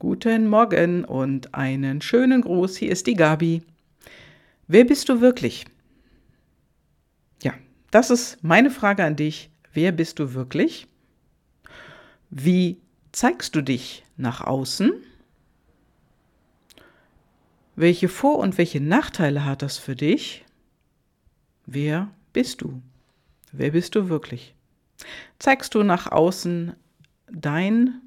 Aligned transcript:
Guten 0.00 0.46
Morgen 0.46 1.04
und 1.04 1.54
einen 1.54 2.00
schönen 2.00 2.42
Gruß. 2.42 2.76
Hier 2.76 2.92
ist 2.92 3.08
die 3.08 3.14
Gabi. 3.14 3.64
Wer 4.68 4.84
bist 4.84 5.08
du 5.08 5.20
wirklich? 5.20 5.64
Ja, 7.42 7.52
das 7.90 8.10
ist 8.10 8.44
meine 8.44 8.70
Frage 8.70 9.02
an 9.02 9.16
dich. 9.16 9.50
Wer 9.72 9.90
bist 9.90 10.20
du 10.20 10.34
wirklich? 10.34 10.86
Wie 12.30 12.80
zeigst 13.10 13.56
du 13.56 13.60
dich 13.60 14.04
nach 14.16 14.40
außen? 14.40 14.92
Welche 17.74 18.08
Vor- 18.08 18.38
und 18.38 18.56
welche 18.56 18.80
Nachteile 18.80 19.44
hat 19.44 19.62
das 19.62 19.78
für 19.78 19.96
dich? 19.96 20.44
Wer 21.66 22.08
bist 22.32 22.60
du? 22.60 22.80
Wer 23.50 23.72
bist 23.72 23.96
du 23.96 24.08
wirklich? 24.08 24.54
Zeigst 25.40 25.74
du 25.74 25.82
nach 25.82 26.06
außen 26.12 26.74
dein 27.32 28.00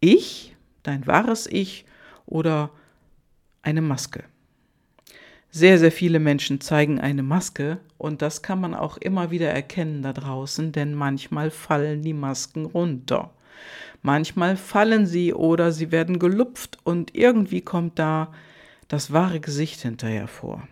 Ich, 0.00 0.56
dein 0.82 1.06
wahres 1.06 1.46
Ich 1.46 1.84
oder 2.26 2.70
eine 3.62 3.82
Maske? 3.82 4.24
Sehr, 5.52 5.78
sehr 5.78 5.90
viele 5.90 6.20
Menschen 6.20 6.60
zeigen 6.60 7.00
eine 7.00 7.24
Maske 7.24 7.78
und 7.98 8.22
das 8.22 8.42
kann 8.42 8.60
man 8.60 8.74
auch 8.74 8.96
immer 8.98 9.32
wieder 9.32 9.50
erkennen 9.50 10.02
da 10.02 10.12
draußen, 10.12 10.70
denn 10.70 10.94
manchmal 10.94 11.50
fallen 11.50 12.02
die 12.02 12.14
Masken 12.14 12.66
runter. 12.66 13.30
Manchmal 14.02 14.56
fallen 14.56 15.06
sie 15.06 15.34
oder 15.34 15.72
sie 15.72 15.90
werden 15.90 16.18
gelupft 16.18 16.78
und 16.84 17.14
irgendwie 17.16 17.60
kommt 17.60 17.98
da 17.98 18.32
das 18.88 19.12
wahre 19.12 19.40
Gesicht 19.40 19.80
hinterher 19.80 20.28
vor. 20.28 20.66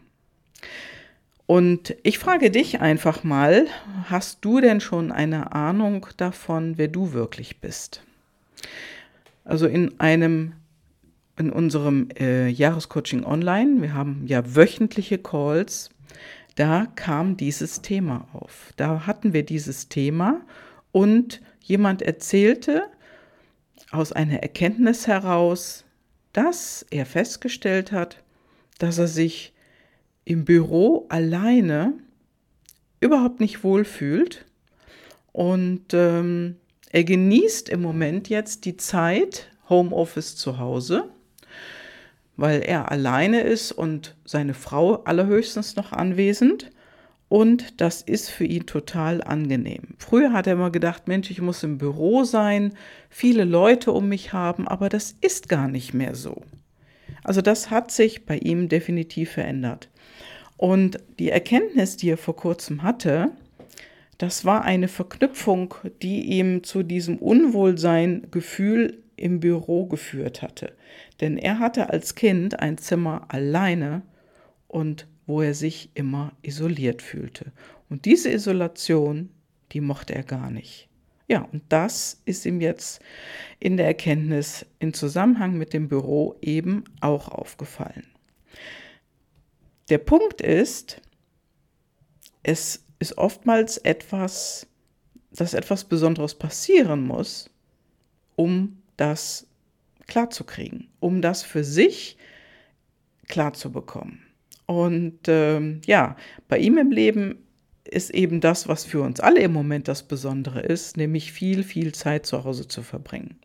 Und 1.46 1.96
ich 2.02 2.18
frage 2.18 2.50
dich 2.50 2.80
einfach 2.80 3.24
mal, 3.24 3.66
hast 4.04 4.44
du 4.44 4.60
denn 4.60 4.80
schon 4.80 5.10
eine 5.10 5.52
Ahnung 5.52 6.06
davon, 6.18 6.76
wer 6.76 6.88
du 6.88 7.12
wirklich 7.12 7.60
bist? 7.60 8.02
Also 9.48 9.66
in 9.66 9.98
einem 9.98 10.52
in 11.38 11.50
unserem 11.50 12.08
äh, 12.18 12.48
Jahrescoaching 12.48 13.24
online, 13.24 13.80
wir 13.80 13.94
haben 13.94 14.26
ja 14.26 14.54
wöchentliche 14.54 15.16
Calls, 15.16 15.88
da 16.56 16.84
kam 16.96 17.38
dieses 17.38 17.80
Thema 17.80 18.28
auf. 18.34 18.74
Da 18.76 19.06
hatten 19.06 19.32
wir 19.32 19.44
dieses 19.44 19.88
Thema 19.88 20.42
und 20.92 21.40
jemand 21.62 22.02
erzählte 22.02 22.82
aus 23.90 24.12
einer 24.12 24.42
Erkenntnis 24.42 25.06
heraus, 25.06 25.86
dass 26.34 26.84
er 26.90 27.06
festgestellt 27.06 27.90
hat, 27.90 28.22
dass 28.78 28.98
er 28.98 29.08
sich 29.08 29.54
im 30.26 30.44
Büro 30.44 31.06
alleine 31.08 31.94
überhaupt 33.00 33.40
nicht 33.40 33.64
wohlfühlt. 33.64 34.44
Und 35.32 35.94
ähm, 35.94 36.56
er 36.90 37.04
genießt 37.04 37.68
im 37.68 37.82
Moment 37.82 38.28
jetzt 38.28 38.64
die 38.64 38.76
Zeit 38.76 39.50
Homeoffice 39.68 40.36
zu 40.36 40.58
Hause, 40.58 41.10
weil 42.36 42.60
er 42.60 42.90
alleine 42.90 43.40
ist 43.42 43.72
und 43.72 44.16
seine 44.24 44.54
Frau 44.54 45.02
allerhöchstens 45.04 45.76
noch 45.76 45.92
anwesend. 45.92 46.70
Und 47.28 47.82
das 47.82 48.00
ist 48.00 48.30
für 48.30 48.44
ihn 48.44 48.64
total 48.64 49.22
angenehm. 49.22 49.88
Früher 49.98 50.32
hat 50.32 50.46
er 50.46 50.54
immer 50.54 50.70
gedacht, 50.70 51.08
Mensch, 51.08 51.30
ich 51.30 51.42
muss 51.42 51.62
im 51.62 51.76
Büro 51.76 52.24
sein, 52.24 52.72
viele 53.10 53.44
Leute 53.44 53.92
um 53.92 54.08
mich 54.08 54.32
haben, 54.32 54.66
aber 54.66 54.88
das 54.88 55.14
ist 55.20 55.50
gar 55.50 55.68
nicht 55.68 55.92
mehr 55.92 56.14
so. 56.14 56.42
Also 57.24 57.42
das 57.42 57.70
hat 57.70 57.90
sich 57.90 58.24
bei 58.24 58.38
ihm 58.38 58.70
definitiv 58.70 59.32
verändert. 59.32 59.90
Und 60.56 61.00
die 61.18 61.28
Erkenntnis, 61.28 61.98
die 61.98 62.08
er 62.10 62.16
vor 62.16 62.34
kurzem 62.34 62.82
hatte, 62.82 63.30
das 64.18 64.44
war 64.44 64.64
eine 64.64 64.88
Verknüpfung, 64.88 65.74
die 66.02 66.22
ihm 66.22 66.64
zu 66.64 66.82
diesem 66.82 67.18
Unwohlsein-Gefühl 67.18 69.02
im 69.16 69.40
Büro 69.40 69.86
geführt 69.86 70.42
hatte. 70.42 70.72
Denn 71.20 71.38
er 71.38 71.60
hatte 71.60 71.90
als 71.90 72.14
Kind 72.14 72.58
ein 72.58 72.78
Zimmer 72.78 73.26
alleine 73.28 74.02
und 74.66 75.06
wo 75.26 75.40
er 75.40 75.54
sich 75.54 75.90
immer 75.94 76.32
isoliert 76.42 77.02
fühlte. 77.02 77.52
Und 77.88 78.04
diese 78.04 78.30
Isolation, 78.30 79.30
die 79.72 79.80
mochte 79.80 80.14
er 80.14 80.24
gar 80.24 80.50
nicht. 80.50 80.88
Ja, 81.28 81.42
und 81.52 81.62
das 81.68 82.22
ist 82.24 82.46
ihm 82.46 82.60
jetzt 82.60 83.00
in 83.60 83.76
der 83.76 83.86
Erkenntnis 83.86 84.64
in 84.78 84.94
Zusammenhang 84.94 85.58
mit 85.58 85.74
dem 85.74 85.88
Büro 85.88 86.36
eben 86.40 86.84
auch 87.00 87.28
aufgefallen. 87.28 88.06
Der 89.90 89.98
Punkt 89.98 90.40
ist, 90.40 91.02
es 92.42 92.84
ist 92.98 93.18
oftmals 93.18 93.78
etwas, 93.78 94.66
dass 95.30 95.54
etwas 95.54 95.84
Besonderes 95.84 96.34
passieren 96.34 97.06
muss, 97.06 97.50
um 98.36 98.78
das 98.96 99.46
klarzukriegen, 100.06 100.88
um 101.00 101.22
das 101.22 101.42
für 101.42 101.64
sich 101.64 102.16
klarzubekommen. 103.28 104.22
Und 104.66 105.20
ähm, 105.28 105.80
ja, 105.86 106.16
bei 106.48 106.58
ihm 106.58 106.78
im 106.78 106.90
Leben 106.90 107.38
ist 107.84 108.10
eben 108.10 108.40
das, 108.40 108.68
was 108.68 108.84
für 108.84 109.00
uns 109.02 109.20
alle 109.20 109.40
im 109.40 109.52
Moment 109.52 109.88
das 109.88 110.02
Besondere 110.02 110.60
ist, 110.60 110.96
nämlich 110.96 111.32
viel, 111.32 111.62
viel 111.62 111.92
Zeit 111.94 112.26
zu 112.26 112.44
Hause 112.44 112.68
zu 112.68 112.82
verbringen. 112.82 113.38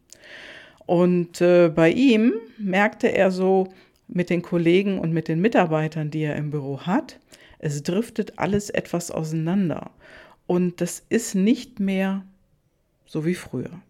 Und 0.85 1.40
äh, 1.40 1.70
bei 1.70 1.91
ihm 1.91 2.34
merkte 2.58 3.08
er 3.08 3.31
so 3.31 3.70
mit 4.08 4.30
den 4.30 4.41
Kollegen 4.41 5.00
und 5.00 5.14
mit 5.14 5.28
den 5.30 5.40
Mitarbeitern, 5.40 6.12
die 6.12 6.24
er 6.24 6.35
im 6.35 6.52
Büro 6.52 6.81
hat, 6.81 7.20
es 7.63 7.81
driftet 7.81 8.40
alles 8.40 8.69
etwas 8.69 9.09
auseinander. 9.09 9.91
Und 10.47 10.81
das 10.81 11.01
ist 11.07 11.34
nicht 11.34 11.79
mehr 11.79 12.25
so 13.06 13.25
wie 13.25 13.35
früher. 13.35 13.81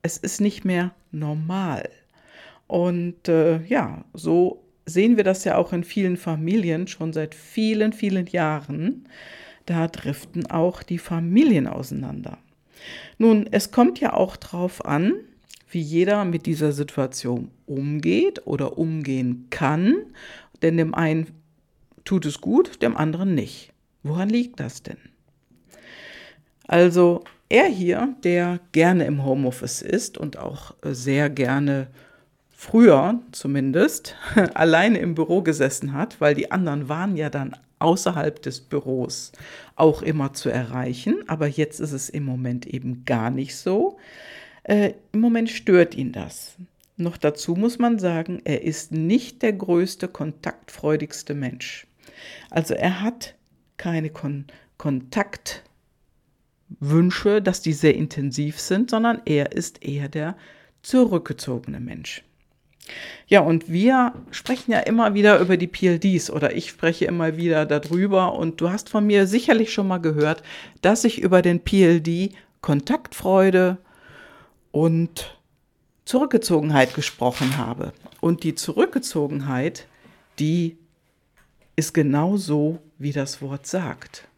Es 0.00 0.16
ist 0.16 0.40
nicht 0.40 0.64
mehr 0.64 0.94
normal. 1.10 1.90
Und 2.66 3.28
äh, 3.28 3.62
ja, 3.64 4.06
so 4.14 4.64
sehen 4.86 5.18
wir 5.18 5.24
das 5.24 5.44
ja 5.44 5.58
auch 5.58 5.74
in 5.74 5.84
vielen 5.84 6.16
Familien 6.16 6.86
schon 6.86 7.12
seit 7.12 7.34
vielen, 7.34 7.92
vielen 7.92 8.26
Jahren. 8.28 9.06
Da 9.66 9.88
driften 9.88 10.46
auch 10.46 10.82
die 10.82 10.98
Familien 10.98 11.66
auseinander. 11.66 12.38
Nun, 13.18 13.46
es 13.50 13.70
kommt 13.70 14.00
ja 14.00 14.14
auch 14.14 14.36
darauf 14.36 14.86
an, 14.86 15.12
wie 15.68 15.82
jeder 15.82 16.24
mit 16.24 16.46
dieser 16.46 16.72
Situation 16.72 17.50
umgeht 17.66 18.46
oder 18.46 18.78
umgehen 18.78 19.48
kann. 19.50 19.96
Denn 20.62 20.78
dem 20.78 20.94
einen 20.94 21.41
tut 22.04 22.26
es 22.26 22.40
gut, 22.40 22.82
dem 22.82 22.96
anderen 22.96 23.34
nicht. 23.34 23.72
Woran 24.02 24.28
liegt 24.28 24.60
das 24.60 24.82
denn? 24.82 24.98
Also 26.66 27.24
er 27.48 27.66
hier, 27.66 28.14
der 28.24 28.60
gerne 28.72 29.04
im 29.04 29.24
Homeoffice 29.24 29.82
ist 29.82 30.16
und 30.16 30.38
auch 30.38 30.74
sehr 30.82 31.28
gerne 31.28 31.88
früher 32.50 33.20
zumindest 33.32 34.16
alleine 34.54 34.98
im 34.98 35.14
Büro 35.14 35.42
gesessen 35.42 35.92
hat, 35.92 36.20
weil 36.20 36.34
die 36.34 36.50
anderen 36.50 36.88
waren 36.88 37.16
ja 37.16 37.28
dann 37.28 37.56
außerhalb 37.78 38.40
des 38.40 38.60
Büros 38.60 39.32
auch 39.76 40.02
immer 40.02 40.32
zu 40.32 40.48
erreichen. 40.48 41.24
Aber 41.26 41.46
jetzt 41.46 41.80
ist 41.80 41.92
es 41.92 42.08
im 42.08 42.24
Moment 42.24 42.66
eben 42.66 43.04
gar 43.04 43.30
nicht 43.30 43.56
so. 43.56 43.98
Äh, 44.62 44.94
Im 45.12 45.20
Moment 45.20 45.50
stört 45.50 45.94
ihn 45.94 46.12
das. 46.12 46.54
Noch 46.96 47.16
dazu 47.16 47.54
muss 47.54 47.78
man 47.78 47.98
sagen, 47.98 48.40
er 48.44 48.62
ist 48.62 48.92
nicht 48.92 49.42
der 49.42 49.54
größte, 49.54 50.06
kontaktfreudigste 50.06 51.34
Mensch. 51.34 51.86
Also 52.50 52.74
er 52.74 53.00
hat 53.00 53.36
keine 53.76 54.10
Kon 54.10 54.46
Kontaktwünsche, 54.78 57.40
dass 57.40 57.62
die 57.62 57.72
sehr 57.72 57.94
intensiv 57.94 58.58
sind, 58.58 58.90
sondern 58.90 59.22
er 59.26 59.52
ist 59.52 59.84
eher 59.84 60.08
der 60.08 60.36
zurückgezogene 60.82 61.78
Mensch. 61.78 62.24
Ja, 63.28 63.40
und 63.40 63.70
wir 63.70 64.12
sprechen 64.32 64.72
ja 64.72 64.80
immer 64.80 65.14
wieder 65.14 65.38
über 65.38 65.56
die 65.56 65.68
PLDs 65.68 66.30
oder 66.30 66.54
ich 66.54 66.68
spreche 66.68 67.04
immer 67.04 67.36
wieder 67.36 67.64
darüber 67.64 68.34
und 68.34 68.60
du 68.60 68.70
hast 68.70 68.88
von 68.88 69.06
mir 69.06 69.26
sicherlich 69.26 69.72
schon 69.72 69.88
mal 69.88 69.98
gehört, 69.98 70.42
dass 70.80 71.04
ich 71.04 71.20
über 71.20 71.42
den 71.42 71.60
PLD 71.60 72.34
Kontaktfreude 72.60 73.78
und 74.70 75.38
Zurückgezogenheit 76.04 76.94
gesprochen 76.94 77.56
habe. 77.56 77.92
Und 78.20 78.42
die 78.42 78.54
Zurückgezogenheit, 78.54 79.86
die 80.38 80.76
ist 81.76 81.94
genau 81.94 82.36
so, 82.36 82.78
wie 82.98 83.12
das 83.12 83.40
Wort 83.42 83.66
sagt. 83.66 84.28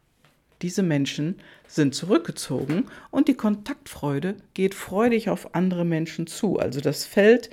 Diese 0.63 0.83
Menschen 0.83 1.37
sind 1.67 1.95
zurückgezogen 1.95 2.87
und 3.11 3.29
die 3.29 3.35
Kontaktfreude 3.35 4.37
geht 4.55 4.75
freudig 4.75 5.29
auf 5.29 5.55
andere 5.55 5.85
Menschen 5.85 6.27
zu. 6.27 6.59
Also 6.59 6.81
das 6.81 7.05
fällt 7.05 7.51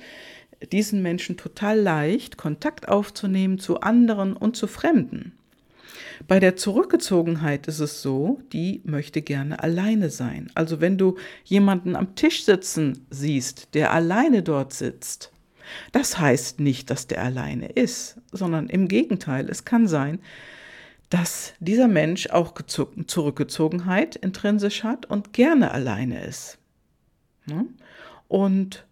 diesen 0.70 1.02
Menschen 1.02 1.36
total 1.36 1.78
leicht, 1.78 2.36
Kontakt 2.36 2.88
aufzunehmen 2.88 3.58
zu 3.58 3.80
anderen 3.80 4.36
und 4.36 4.56
zu 4.56 4.66
Fremden. 4.66 5.32
Bei 6.28 6.38
der 6.38 6.56
Zurückgezogenheit 6.56 7.66
ist 7.66 7.80
es 7.80 8.00
so, 8.00 8.40
die 8.52 8.80
möchte 8.84 9.22
gerne 9.22 9.62
alleine 9.62 10.08
sein. 10.08 10.50
Also 10.54 10.80
wenn 10.80 10.96
du 10.96 11.16
jemanden 11.44 11.96
am 11.96 12.14
Tisch 12.14 12.44
sitzen 12.44 13.06
siehst, 13.10 13.74
der 13.74 13.92
alleine 13.92 14.42
dort 14.42 14.72
sitzt, 14.72 15.31
das 15.92 16.18
heißt 16.18 16.60
nicht, 16.60 16.90
dass 16.90 17.06
der 17.06 17.22
alleine 17.22 17.66
ist, 17.66 18.18
sondern 18.30 18.68
im 18.68 18.88
Gegenteil, 18.88 19.48
es 19.48 19.64
kann 19.64 19.86
sein, 19.88 20.20
dass 21.10 21.52
dieser 21.60 21.88
Mensch 21.88 22.28
auch 22.28 22.54
Zurückgezogenheit 22.62 24.16
intrinsisch 24.16 24.82
hat 24.82 25.06
und 25.06 25.32
gerne 25.32 25.72
alleine 25.72 26.24
ist. 26.24 26.58
Und 28.28 28.86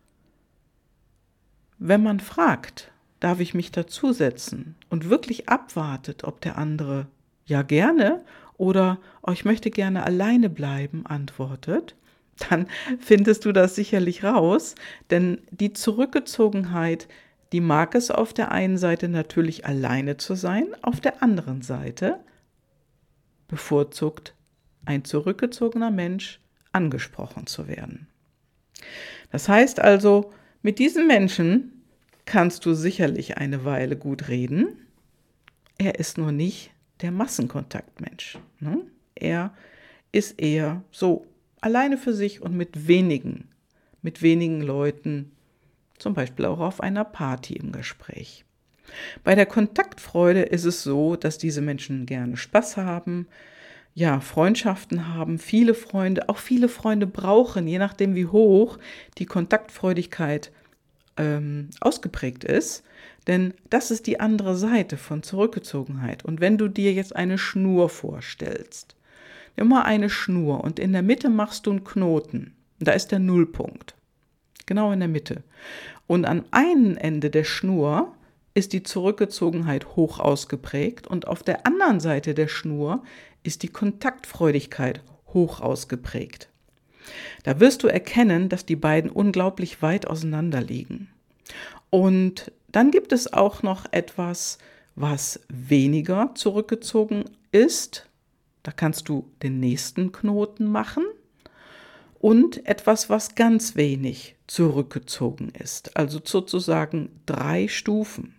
wenn 1.79 2.03
man 2.03 2.21
fragt, 2.21 2.93
darf 3.21 3.41
ich 3.41 3.55
mich 3.55 3.73
dazusetzen 3.73 4.75
und 4.91 5.09
wirklich 5.09 5.49
abwartet, 5.49 6.25
ob 6.25 6.41
der 6.43 6.59
andere 6.59 7.07
ja 7.47 7.63
gerne 7.63 8.23
oder 8.59 8.99
oh, 9.23 9.31
ich 9.31 9.47
möchte 9.47 9.71
gerne 9.71 10.05
alleine 10.05 10.51
bleiben 10.51 11.07
antwortet, 11.07 11.97
dann 12.49 12.67
findest 12.99 13.45
du 13.45 13.53
das 13.53 13.75
sicherlich 13.75 14.25
raus, 14.25 14.75
denn 15.11 15.41
die 15.51 15.73
Zurückgezogenheit, 15.73 17.09
die 17.53 17.61
mag 17.61 17.95
es 17.95 18.11
auf 18.11 18.33
der 18.33 18.51
einen 18.53 18.79
Seite 18.79 19.09
natürlich 19.09 19.67
alleine 19.67 20.17
zu 20.17 20.35
sein, 20.35 20.69
auf 20.83 21.01
der 21.01 21.23
anderen 21.23 21.63
Seite 21.63 22.21
bevorzugt 23.49 24.35
ein 24.85 25.05
zurückgezogener 25.05 25.91
Mensch 25.91 26.41
angesprochen 26.73 27.47
zu 27.47 27.69
werden. 27.69 28.07
Das 29.31 29.49
heißt 29.49 29.81
also, 29.81 30.33
mit 30.63 30.79
diesem 30.79 31.07
Menschen 31.07 31.83
kannst 32.27 32.65
du 32.65 32.75
sicherlich 32.75 33.39
eine 33.39 33.65
Weile 33.65 33.97
gut 33.97 34.29
reden. 34.29 34.87
Er 35.79 35.99
ist 35.99 36.19
nur 36.19 36.33
nicht 36.33 36.71
der 37.01 37.11
Massenkontaktmensch. 37.11 38.39
Ne? 38.61 38.83
Er 39.15 39.53
ist 40.13 40.41
eher 40.41 40.83
so 40.91 41.27
alleine 41.61 41.99
für 41.99 42.15
sich 42.15 42.43
und 42.43 42.57
mit 42.57 42.89
wenigen, 42.89 43.49
mit 44.03 44.23
wenigen 44.23 44.63
Leuten, 44.63 45.33
zum 45.99 46.15
Beispiel 46.15 46.47
auch 46.47 46.61
auf 46.61 46.81
einer 46.81 47.05
Party 47.05 47.55
im 47.55 47.73
Gespräch. 47.73 48.45
Bei 49.23 49.35
der 49.35 49.47
Kontaktfreude 49.47 50.43
ist 50.43 50.65
es 50.65 50.83
so, 50.83 51.17
dass 51.17 51.39
diese 51.39 51.61
Menschen 51.61 52.07
gerne 52.07 52.37
Spaß 52.37 52.77
haben, 52.79 53.29
ja, 53.95 54.21
Freundschaften 54.21 55.15
haben, 55.15 55.39
viele 55.39 55.75
Freunde, 55.75 56.29
auch 56.29 56.39
viele 56.39 56.69
Freunde 56.69 57.07
brauchen, 57.07 57.67
je 57.67 57.79
nachdem 57.79 58.15
wie 58.15 58.27
hoch 58.27 58.79
die 59.19 59.27
Kontaktfreudigkeit 59.27 60.53
ähm, 61.17 61.71
ausgeprägt 61.81 62.45
ist. 62.45 62.85
Denn 63.27 63.55
das 63.69 63.91
ist 63.91 64.07
die 64.07 64.21
andere 64.21 64.57
Seite 64.57 64.97
von 64.97 65.23
Zurückgezogenheit. 65.23 66.25
Und 66.25 66.41
wenn 66.41 66.57
du 66.57 66.69
dir 66.69 66.93
jetzt 66.93 67.15
eine 67.15 67.37
Schnur 67.37 67.89
vorstellst, 67.89 68.97
immer 69.61 69.85
eine 69.85 70.11
Schnur 70.11 70.65
und 70.65 70.79
in 70.79 70.93
der 70.93 71.03
Mitte 71.03 71.29
machst 71.29 71.67
du 71.67 71.71
einen 71.71 71.85
Knoten, 71.85 72.55
da 72.79 72.93
ist 72.93 73.13
der 73.13 73.19
Nullpunkt, 73.19 73.95
genau 74.67 74.91
in 74.93 75.01
der 75.01 75.09
Mitte. 75.09 75.43
Und 76.07 76.25
am 76.25 76.45
einen 76.51 76.97
Ende 76.97 77.31
der 77.31 77.45
Schnur 77.45 78.15
ist 78.55 78.73
die 78.73 78.83
Zurückgezogenheit 78.83 79.95
hoch 79.97 80.19
ausgeprägt 80.19 81.07
und 81.07 81.29
auf 81.29 81.43
der 81.43 81.67
anderen 81.67 82.01
Seite 82.01 82.35
der 82.35 82.49
Schnur 82.49 83.03
ist 83.43 83.63
die 83.63 83.69
Kontaktfreudigkeit 83.69 85.03
hoch 85.29 85.61
ausgeprägt. 85.61 86.49
Da 87.45 87.61
wirst 87.61 87.83
du 87.83 87.89
erkennen, 87.89 88.49
dass 88.49 88.67
die 88.67 88.77
beiden 88.77 89.11
unglaublich 89.11 89.83
weit 89.83 90.07
auseinander 90.07 90.61
liegen. 90.61 91.09
Und 91.91 92.53
dann 92.69 92.91
gibt 92.91 93.13
es 93.13 93.33
auch 93.33 93.63
noch 93.63 93.87
etwas, 93.93 94.59
was 94.95 95.41
weniger 95.49 96.31
zurückgezogen 96.35 97.25
ist. 97.53 98.07
Da 98.63 98.73
kannst 98.73 99.09
du 99.09 99.31
den 99.43 99.61
nächsten 99.61 100.13
Knoten 100.13 100.67
machen. 100.67 101.05
Und 102.19 102.67
etwas, 102.67 103.09
was 103.09 103.35
ganz 103.35 103.77
wenig 103.77 104.37
zurückgezogen 104.47 105.53
ist. 105.59 105.97
Also 105.97 106.21
sozusagen 106.23 107.09
drei 107.25 107.67
Stufen. 107.69 108.35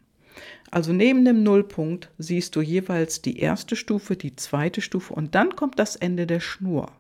Also 0.70 0.94
neben 0.94 1.26
dem 1.26 1.44
Nullpunkt 1.44 2.10
siehst 2.18 2.56
du 2.56 2.62
jeweils 2.62 3.22
die 3.22 3.40
erste 3.40 3.76
Stufe, 3.76 4.16
die 4.16 4.36
zweite 4.36 4.82
Stufe 4.82 5.14
und 5.14 5.36
dann 5.36 5.56
kommt 5.56 5.80
das 5.80 5.98
Ende 5.98 6.28
der 6.28 6.40
Schnur. 6.40 6.92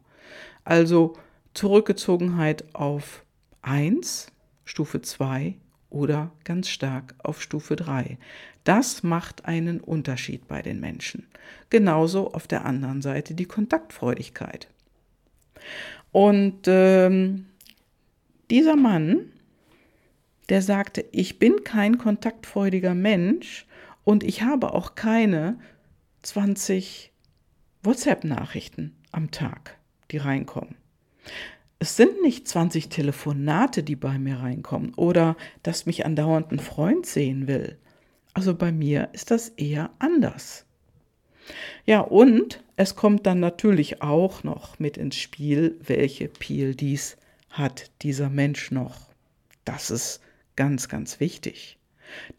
Also 0.66 1.14
Zurückgezogenheit 1.54 2.66
auf 2.74 3.24
1, 3.62 4.28
Stufe 4.66 5.02
2 5.02 5.56
oder 5.92 6.32
ganz 6.44 6.70
stark 6.70 7.14
auf 7.20 7.42
Stufe 7.42 7.76
3. 7.76 8.18
Das 8.64 9.04
macht 9.04 9.46
einen 9.46 9.80
Unterschied 9.80 10.48
bei 10.48 10.64
den 10.64 10.80
Menschen. 10.80 11.28
Genauso 11.70 12.34
auf 12.34 12.48
der 12.48 12.66
anderen 12.66 13.04
Seite 13.04 13.36
die 13.36 13.46
Kontaktfreudigkeit. 13.46 14.68
Und 16.12 16.64
ähm, 16.66 17.46
dieser 18.50 18.76
Mann 18.76 19.32
der 20.52 20.62
sagte, 20.62 21.06
ich 21.14 21.40
bin 21.40 21.64
kein 21.64 21.98
kontaktfreudiger 21.98 22.94
Mensch 22.94 23.66
und 24.04 24.22
ich 24.22 24.42
habe 24.42 24.74
auch 24.74 24.96
keine 24.96 25.58
20 26.24 27.14
WhatsApp-Nachrichten 27.84 28.98
am 29.14 29.32
Tag, 29.32 29.78
die 30.12 30.18
reinkommen. 30.18 30.76
Es 31.82 31.96
sind 31.96 32.22
nicht 32.22 32.48
20 32.48 32.90
Telefonate, 32.90 33.82
die 33.82 33.96
bei 33.96 34.20
mir 34.20 34.38
reinkommen 34.38 34.94
oder 34.94 35.36
dass 35.64 35.88
mich 35.88 36.06
andauernd 36.06 36.52
ein 36.52 36.60
Freund 36.60 37.08
sehen 37.08 37.48
will. 37.48 37.80
Also 38.36 38.54
bei 38.54 38.72
mir 38.72 39.10
ist 39.14 39.32
das 39.32 39.50
eher 39.50 39.90
anders. 39.98 40.66
Ja, 41.86 42.02
und 42.02 42.64
es 42.76 42.96
kommt 42.96 43.26
dann 43.26 43.40
natürlich 43.40 44.04
auch 44.04 44.44
noch 44.44 44.78
mit 44.78 44.96
ins 44.96 45.16
Spiel, 45.16 45.80
welche 45.84 46.28
PLDs 46.28 47.18
hat 47.50 47.90
dieser 48.04 48.30
Mensch 48.30 48.70
noch. 48.70 49.10
Das 49.66 49.90
ist 49.90 50.22
Ganz, 50.56 50.90
ganz 50.90 51.20
wichtig. 51.20 51.80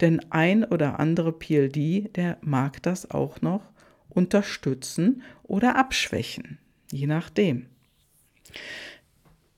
Denn 0.01 0.21
ein 0.31 0.63
oder 0.63 0.99
andere 0.99 1.33
PLD, 1.33 2.15
der 2.15 2.37
mag 2.41 2.81
das 2.83 3.09
auch 3.09 3.41
noch 3.41 3.61
unterstützen 4.09 5.23
oder 5.43 5.75
abschwächen, 5.75 6.59
je 6.91 7.07
nachdem. 7.07 7.65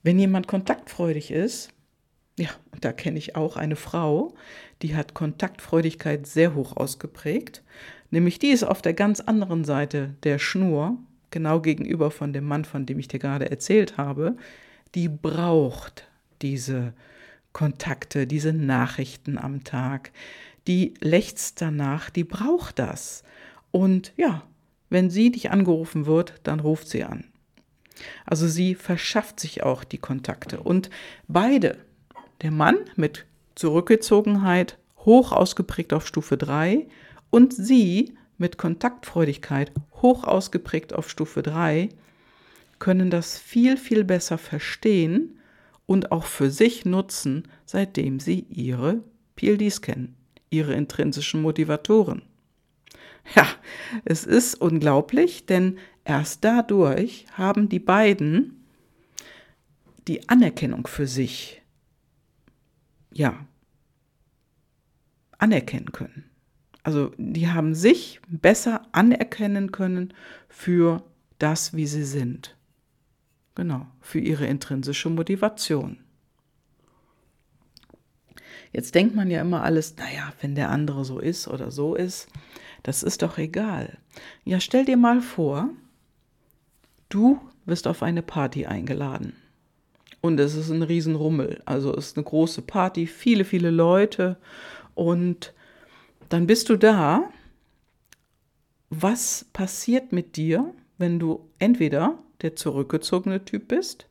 Wenn 0.06 0.20
jemand 0.20 0.48
kontaktfreudig 0.48 1.32
ist, 1.32 1.74
ja, 2.38 2.50
da 2.80 2.92
kenne 2.92 3.18
ich 3.18 3.36
auch 3.36 3.58
eine 3.58 3.76
Frau, 3.76 4.36
die 4.84 4.96
hat 4.96 5.16
Kontaktfreudigkeit 5.16 6.28
sehr 6.28 6.54
hoch 6.54 6.78
ausgeprägt, 6.78 7.64
nämlich 8.12 8.38
die 8.38 8.50
ist 8.50 8.66
auf 8.66 8.84
der 8.84 8.94
ganz 8.94 9.20
anderen 9.20 9.66
Seite 9.66 10.14
der 10.22 10.38
Schnur, 10.38 10.96
genau 11.32 11.60
gegenüber 11.60 12.12
von 12.12 12.34
dem 12.34 12.46
Mann, 12.46 12.66
von 12.66 12.86
dem 12.86 13.00
ich 13.00 13.08
dir 13.08 13.18
gerade 13.18 13.50
erzählt 13.50 13.98
habe, 13.98 14.36
die 14.94 15.10
braucht 15.10 16.08
diese 16.44 16.94
Kontakte, 17.52 18.28
diese 18.28 18.54
Nachrichten 18.54 19.40
am 19.40 19.64
Tag. 19.64 20.12
Die 20.68 20.94
lechzt 21.00 21.64
danach, 21.64 22.12
die 22.12 22.26
braucht 22.26 22.78
das. 22.78 23.24
Und 23.72 24.14
ja, 24.18 24.44
wenn 24.92 25.10
sie 25.10 25.32
dich 25.32 25.50
angerufen 25.50 26.06
wird, 26.06 26.42
dann 26.44 26.60
ruft 26.60 26.90
sie 26.90 27.04
an. 27.04 27.24
Also 28.26 28.48
sie 28.48 28.76
verschafft 28.76 29.40
sich 29.40 29.64
auch 29.64 29.84
die 29.84 29.98
Kontakte. 29.98 30.60
Und 30.60 30.90
beide, 31.28 31.78
der 32.42 32.52
Mann 32.52 32.78
mit 32.96 33.26
Zurückgezogenheit, 33.56 34.78
hoch 34.98 35.32
ausgeprägt 35.32 35.94
auf 35.94 36.08
Stufe 36.08 36.38
3 36.38 36.88
und 37.30 37.54
sie 37.54 38.16
mit 38.38 38.58
Kontaktfreudigkeit, 38.58 39.72
hoch 40.02 40.24
ausgeprägt 40.24 40.94
auf 40.94 41.10
Stufe 41.10 41.42
3, 41.42 41.90
können 42.80 43.10
das 43.10 43.38
viel, 43.38 43.78
viel 43.78 44.04
besser 44.04 44.38
verstehen 44.38 45.40
und 45.86 46.12
auch 46.12 46.26
für 46.26 46.50
sich 46.50 46.86
nutzen, 46.86 47.48
seitdem 47.66 48.20
sie 48.20 48.46
ihre 48.50 49.02
PLDs 49.36 49.82
kennen, 49.82 50.16
ihre 50.50 50.74
intrinsischen 50.74 51.42
Motivatoren. 51.42 52.24
Ja, 53.36 53.48
es 54.04 54.24
ist 54.24 54.56
unglaublich, 54.56 55.46
denn 55.46 55.78
erst 56.06 56.44
dadurch 56.46 57.26
haben 57.34 57.68
die 57.68 57.80
beiden 57.80 58.66
die 60.08 60.30
Anerkennung 60.30 60.88
für 60.88 61.08
sich, 61.08 61.62
ja, 63.12 63.46
anerkennen 65.38 65.92
können. 65.92 66.30
Also 66.84 67.12
die 67.18 67.50
haben 67.50 67.74
sich 67.74 68.22
besser 68.28 68.86
anerkennen 68.92 69.72
können 69.72 70.14
für 70.48 71.04
das, 71.40 71.74
wie 71.74 71.88
sie 71.88 72.04
sind. 72.04 72.56
Genau, 73.56 73.88
für 74.02 74.20
ihre 74.20 74.46
intrinsische 74.46 75.10
Motivation. 75.10 75.98
Jetzt 78.72 78.94
denkt 78.94 79.16
man 79.16 79.32
ja 79.32 79.42
immer 79.42 79.64
alles, 79.64 79.96
naja, 79.98 80.34
wenn 80.42 80.54
der 80.54 80.70
andere 80.70 81.06
so 81.06 81.20
ist 81.20 81.48
oder 81.48 81.72
so 81.72 81.96
ist, 81.96 82.28
das 82.84 83.02
ist 83.02 83.22
doch 83.22 83.38
egal. 83.38 83.98
Ja, 84.44 84.60
stell 84.60 84.86
dir 84.86 84.98
mal 84.98 85.22
vor, 85.22 85.70
du 87.10 87.40
wirst 87.66 87.88
auf 87.88 88.04
eine 88.04 88.22
Party 88.22 88.66
eingeladen. 88.66 89.34
Und 90.22 90.40
es 90.40 90.56
ist 90.56 90.70
ein 90.70 90.82
Riesenrummel. 90.82 91.62
Also 91.66 91.96
es 91.96 92.08
ist 92.08 92.18
eine 92.18 92.24
große 92.24 92.64
Party, 92.64 93.06
viele, 93.08 93.46
viele 93.46 93.70
Leute. 93.70 94.38
Und 94.96 95.54
dann 96.30 96.48
bist 96.48 96.70
du 96.70 96.78
da. 96.78 97.30
Was 98.90 99.46
passiert 99.54 100.12
mit 100.12 100.36
dir, 100.36 100.74
wenn 100.98 101.20
du 101.20 101.50
entweder 101.60 102.18
der 102.42 102.56
zurückgezogene 102.56 103.46
Typ 103.46 103.68
bist 103.68 104.08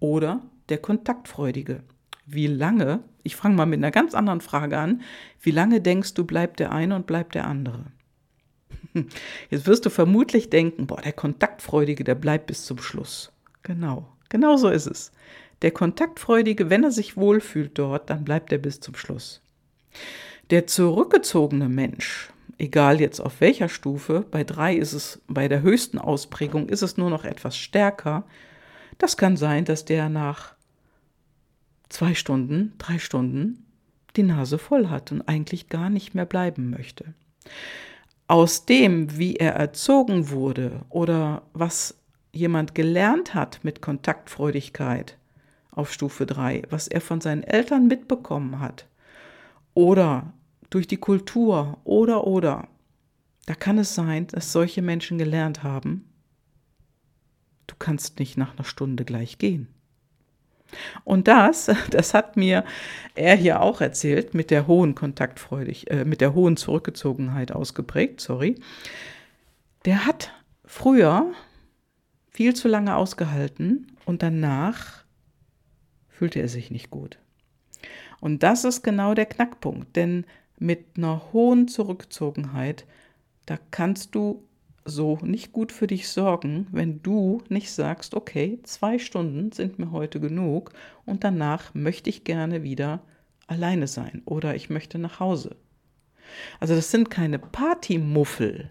oder 0.00 0.42
der 0.68 0.78
kontaktfreudige. 0.78 1.82
Wie 2.26 2.46
lange, 2.46 3.00
ich 3.22 3.36
fange 3.36 3.54
mal 3.54 3.66
mit 3.66 3.78
einer 3.78 3.90
ganz 3.90 4.14
anderen 4.14 4.40
Frage 4.40 4.78
an, 4.78 5.02
wie 5.40 5.52
lange 5.52 5.80
denkst 5.80 6.14
du, 6.14 6.24
bleibt 6.24 6.60
der 6.60 6.72
eine 6.72 6.96
und 6.96 7.06
bleibt 7.06 7.34
der 7.34 7.46
andere? 7.46 7.86
Jetzt 9.50 9.66
wirst 9.66 9.86
du 9.86 9.90
vermutlich 9.90 10.50
denken, 10.50 10.86
boah, 10.86 11.00
der 11.00 11.12
Kontaktfreudige, 11.12 12.04
der 12.04 12.14
bleibt 12.14 12.46
bis 12.46 12.64
zum 12.64 12.78
Schluss. 12.78 13.32
Genau, 13.62 14.08
genau 14.28 14.56
so 14.56 14.68
ist 14.68 14.86
es. 14.86 15.12
Der 15.62 15.70
Kontaktfreudige, 15.70 16.70
wenn 16.70 16.84
er 16.84 16.92
sich 16.92 17.16
wohlfühlt 17.16 17.78
dort, 17.78 18.10
dann 18.10 18.24
bleibt 18.24 18.52
er 18.52 18.58
bis 18.58 18.80
zum 18.80 18.94
Schluss. 18.94 19.42
Der 20.50 20.66
zurückgezogene 20.66 21.68
Mensch, 21.68 22.30
egal 22.58 23.00
jetzt 23.00 23.20
auf 23.20 23.40
welcher 23.40 23.68
Stufe, 23.68 24.24
bei 24.30 24.44
drei 24.44 24.74
ist 24.74 24.92
es, 24.92 25.22
bei 25.26 25.48
der 25.48 25.62
höchsten 25.62 25.98
Ausprägung 25.98 26.68
ist 26.68 26.82
es 26.82 26.96
nur 26.96 27.10
noch 27.10 27.24
etwas 27.24 27.56
stärker. 27.56 28.24
Das 28.98 29.16
kann 29.16 29.36
sein, 29.36 29.64
dass 29.64 29.84
der 29.84 30.08
nach 30.08 30.54
zwei 31.88 32.14
Stunden, 32.14 32.74
drei 32.78 32.98
Stunden 32.98 33.64
die 34.16 34.22
Nase 34.22 34.58
voll 34.58 34.88
hat 34.88 35.12
und 35.12 35.22
eigentlich 35.22 35.68
gar 35.68 35.90
nicht 35.90 36.14
mehr 36.14 36.26
bleiben 36.26 36.70
möchte. 36.70 37.14
Aus 38.28 38.66
dem, 38.66 39.18
wie 39.18 39.36
er 39.36 39.54
erzogen 39.54 40.30
wurde 40.30 40.84
oder 40.88 41.42
was 41.52 41.98
jemand 42.32 42.74
gelernt 42.74 43.34
hat 43.34 43.60
mit 43.62 43.80
Kontaktfreudigkeit 43.80 45.16
auf 45.70 45.92
Stufe 45.92 46.26
3, 46.26 46.64
was 46.70 46.88
er 46.88 47.00
von 47.00 47.20
seinen 47.20 47.44
Eltern 47.44 47.86
mitbekommen 47.86 48.60
hat 48.60 48.88
oder 49.74 50.32
durch 50.70 50.88
die 50.88 50.96
Kultur 50.96 51.78
oder 51.84 52.26
oder, 52.26 52.68
da 53.46 53.54
kann 53.54 53.78
es 53.78 53.94
sein, 53.94 54.26
dass 54.26 54.52
solche 54.52 54.82
Menschen 54.82 55.18
gelernt 55.18 55.62
haben, 55.62 56.10
du 57.66 57.76
kannst 57.78 58.18
nicht 58.18 58.36
nach 58.36 58.54
einer 58.54 58.64
Stunde 58.64 59.04
gleich 59.04 59.38
gehen. 59.38 59.68
Und 61.04 61.28
das, 61.28 61.70
das 61.90 62.14
hat 62.14 62.36
mir 62.36 62.64
er 63.14 63.36
hier 63.36 63.62
auch 63.62 63.80
erzählt, 63.80 64.34
mit 64.34 64.50
der 64.50 64.66
hohen 64.66 64.94
Kontaktfreudig, 64.94 65.90
äh, 65.90 66.04
mit 66.04 66.20
der 66.20 66.34
hohen 66.34 66.56
Zurückgezogenheit 66.56 67.52
ausgeprägt, 67.52 68.20
sorry. 68.20 68.56
Der 69.84 70.06
hat 70.06 70.32
früher 70.64 71.32
viel 72.30 72.54
zu 72.54 72.68
lange 72.68 72.96
ausgehalten 72.96 73.96
und 74.04 74.22
danach 74.22 75.04
fühlte 76.08 76.40
er 76.40 76.48
sich 76.48 76.70
nicht 76.70 76.90
gut. 76.90 77.18
Und 78.20 78.42
das 78.42 78.64
ist 78.64 78.82
genau 78.82 79.14
der 79.14 79.26
Knackpunkt, 79.26 79.96
denn 79.96 80.24
mit 80.58 80.96
einer 80.96 81.32
hohen 81.32 81.68
Zurückgezogenheit, 81.68 82.86
da 83.44 83.58
kannst 83.70 84.14
du 84.14 84.45
so 84.86 85.18
nicht 85.22 85.52
gut 85.52 85.72
für 85.72 85.86
dich 85.86 86.08
sorgen, 86.08 86.66
wenn 86.70 87.02
du 87.02 87.42
nicht 87.48 87.70
sagst, 87.70 88.14
okay, 88.14 88.58
zwei 88.62 88.98
Stunden 88.98 89.52
sind 89.52 89.78
mir 89.78 89.90
heute 89.90 90.20
genug 90.20 90.72
und 91.04 91.24
danach 91.24 91.74
möchte 91.74 92.08
ich 92.08 92.24
gerne 92.24 92.62
wieder 92.62 93.00
alleine 93.48 93.88
sein 93.88 94.22
oder 94.24 94.54
ich 94.54 94.70
möchte 94.70 94.98
nach 94.98 95.20
Hause. 95.20 95.56
Also 96.60 96.74
das 96.74 96.90
sind 96.90 97.10
keine 97.10 97.38
Partymuffel, 97.38 98.70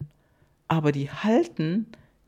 aber 0.67 0.91
die 0.91 1.11
halten 1.11 1.87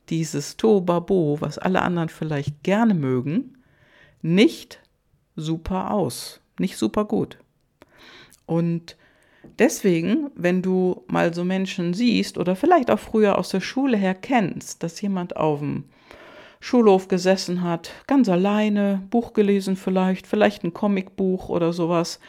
dieses 0.09 0.57
Tobabo, 0.57 1.37
was 1.39 1.57
alle 1.57 1.81
anderen 1.81 2.09
vielleicht 2.09 2.63
gerne 2.63 2.93
mögen, 2.93 3.57
nicht 4.21 4.81
super 5.35 5.91
aus, 5.91 6.41
nicht 6.59 6.77
super 6.77 7.05
gut. 7.05 7.37
Und 8.45 8.96
Deswegen, 9.59 10.29
wenn 10.35 10.61
du 10.61 11.03
mal 11.07 11.33
so 11.33 11.43
Menschen 11.43 11.93
siehst 11.93 12.37
oder 12.37 12.55
vielleicht 12.55 12.91
auch 12.91 12.99
früher 12.99 13.37
aus 13.37 13.49
der 13.49 13.61
Schule 13.61 13.97
her 13.97 14.13
kennst, 14.13 14.83
dass 14.83 15.01
jemand 15.01 15.35
auf 15.35 15.59
dem 15.59 15.85
Schulhof 16.59 17.07
gesessen 17.07 17.63
hat, 17.63 17.91
ganz 18.07 18.29
alleine, 18.29 19.01
Buch 19.09 19.33
gelesen 19.33 19.75
vielleicht, 19.75 20.27
vielleicht 20.27 20.63
ein 20.63 20.73
Comicbuch 20.73 21.49
oder 21.49 21.73
sowas. 21.73 22.19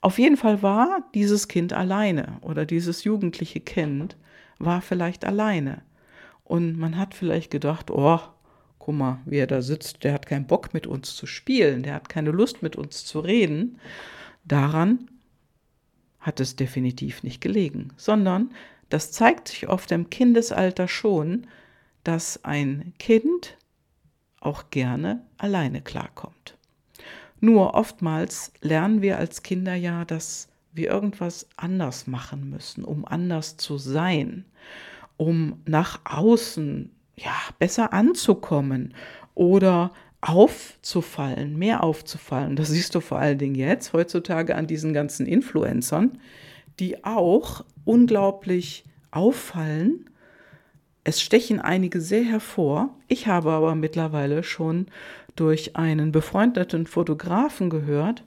Auf 0.00 0.18
jeden 0.18 0.36
Fall 0.36 0.62
war 0.62 1.04
dieses 1.14 1.48
Kind 1.48 1.72
alleine 1.72 2.38
oder 2.40 2.64
dieses 2.64 3.04
jugendliche 3.04 3.60
Kind 3.60 4.16
war 4.58 4.80
vielleicht 4.80 5.24
alleine. 5.24 5.82
Und 6.44 6.78
man 6.78 6.96
hat 6.96 7.14
vielleicht 7.14 7.50
gedacht, 7.50 7.90
oh, 7.90 8.20
guck 8.78 8.94
mal, 8.94 9.18
wie 9.26 9.38
er 9.38 9.46
da 9.46 9.60
sitzt, 9.60 10.04
der 10.04 10.14
hat 10.14 10.26
keinen 10.26 10.46
Bock 10.46 10.72
mit 10.72 10.86
uns 10.86 11.14
zu 11.14 11.26
spielen, 11.26 11.82
der 11.82 11.94
hat 11.94 12.08
keine 12.08 12.30
Lust 12.30 12.62
mit 12.62 12.76
uns 12.76 13.04
zu 13.04 13.20
reden. 13.20 13.78
Daran 14.44 15.08
hat 16.20 16.40
es 16.40 16.56
definitiv 16.56 17.22
nicht 17.22 17.40
gelegen, 17.40 17.92
sondern 17.96 18.50
das 18.88 19.12
zeigt 19.12 19.48
sich 19.48 19.68
oft 19.68 19.90
im 19.92 20.10
Kindesalter 20.10 20.88
schon, 20.88 21.46
dass 22.04 22.44
ein 22.44 22.94
Kind 22.98 23.56
auch 24.40 24.70
gerne 24.70 25.24
alleine 25.36 25.82
klarkommt. 25.82 26.56
Nur 27.40 27.74
oftmals 27.74 28.52
lernen 28.60 29.02
wir 29.02 29.18
als 29.18 29.42
Kinder 29.42 29.74
ja, 29.74 30.04
dass 30.04 30.48
wir 30.72 30.90
irgendwas 30.90 31.48
anders 31.56 32.06
machen 32.06 32.50
müssen, 32.50 32.84
um 32.84 33.04
anders 33.04 33.56
zu 33.56 33.78
sein, 33.78 34.44
um 35.16 35.60
nach 35.66 36.00
außen 36.04 36.90
ja 37.16 37.34
besser 37.58 37.92
anzukommen 37.92 38.94
oder 39.34 39.92
aufzufallen, 40.20 41.56
mehr 41.56 41.84
aufzufallen. 41.84 42.56
Das 42.56 42.68
siehst 42.68 42.94
du 42.94 43.00
vor 43.00 43.18
allen 43.18 43.38
Dingen 43.38 43.54
jetzt, 43.54 43.92
heutzutage 43.92 44.56
an 44.56 44.66
diesen 44.66 44.92
ganzen 44.92 45.26
Influencern, 45.26 46.18
die 46.80 47.04
auch 47.04 47.64
unglaublich 47.84 48.84
auffallen. 49.10 50.10
Es 51.04 51.22
stechen 51.22 51.60
einige 51.60 52.00
sehr 52.00 52.24
hervor. 52.24 52.96
Ich 53.06 53.26
habe 53.26 53.52
aber 53.52 53.74
mittlerweile 53.74 54.42
schon 54.42 54.86
durch 55.36 55.76
einen 55.76 56.10
befreundeten 56.10 56.86
Fotografen 56.86 57.70
gehört, 57.70 58.24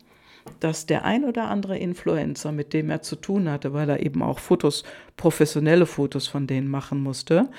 dass 0.59 0.85
der 0.85 1.03
ein 1.03 1.25
oder 1.25 1.49
andere 1.49 1.77
Influencer, 1.77 2.51
mit 2.51 2.73
dem 2.73 2.89
er 2.89 3.01
zu 3.01 3.17
tun 3.17 3.49
hatte, 3.49 3.73
weil 3.73 3.89
er 3.89 3.99
eben 3.99 4.23
auch 4.23 4.39
Fotos, 4.39 4.83
professionelle 5.17 5.85
Fotos 5.85 6.27
von 6.27 6.47
denen 6.47 6.67
machen 6.67 7.03
musste, 7.03 7.49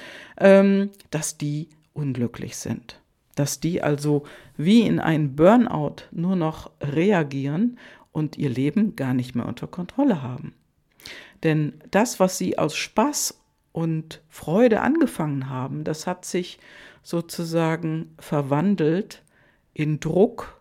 ähm, 0.40 0.90
dass 1.10 1.38
die 1.38 1.68
unglücklich 1.92 2.56
sind 2.56 3.01
dass 3.34 3.60
die 3.60 3.82
also 3.82 4.24
wie 4.56 4.82
in 4.82 5.00
einen 5.00 5.36
Burnout 5.36 6.04
nur 6.10 6.36
noch 6.36 6.70
reagieren 6.80 7.78
und 8.12 8.36
ihr 8.36 8.50
Leben 8.50 8.94
gar 8.96 9.14
nicht 9.14 9.34
mehr 9.34 9.46
unter 9.46 9.66
Kontrolle 9.66 10.22
haben. 10.22 10.54
Denn 11.42 11.80
das, 11.90 12.20
was 12.20 12.38
sie 12.38 12.58
aus 12.58 12.76
Spaß 12.76 13.40
und 13.72 14.20
Freude 14.28 14.80
angefangen 14.80 15.48
haben, 15.48 15.84
das 15.84 16.06
hat 16.06 16.24
sich 16.24 16.58
sozusagen 17.02 18.14
verwandelt 18.18 19.22
in 19.74 19.98
Druck 19.98 20.60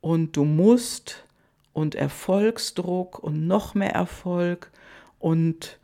und 0.00 0.36
du 0.36 0.44
musst 0.44 1.24
und 1.72 1.94
Erfolgsdruck 1.94 3.18
und 3.18 3.46
noch 3.46 3.74
mehr 3.74 3.92
Erfolg 3.92 4.70
und 5.18 5.78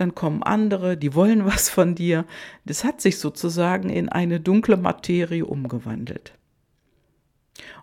dann 0.00 0.14
kommen 0.14 0.42
andere, 0.42 0.96
die 0.96 1.14
wollen 1.14 1.44
was 1.46 1.68
von 1.68 1.94
dir. 1.94 2.24
Das 2.64 2.84
hat 2.84 3.00
sich 3.00 3.18
sozusagen 3.18 3.90
in 3.90 4.08
eine 4.08 4.40
dunkle 4.40 4.76
Materie 4.76 5.44
umgewandelt. 5.44 6.32